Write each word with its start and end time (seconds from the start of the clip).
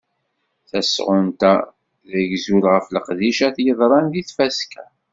Tasɣunt-a 0.69 1.53
d 2.09 2.11
agzul 2.21 2.63
ɣef 2.73 2.85
leqdicat 2.89 3.55
yeḍran 3.65 4.05
deg 4.11 4.25
tfaska. 4.29 4.85